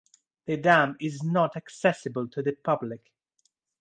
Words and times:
The 0.47 0.57
dam 0.57 0.95
is 0.99 1.21
not 1.21 1.55
accessible 1.55 2.27
to 2.29 2.41
the 2.41 2.53
public. 2.53 3.11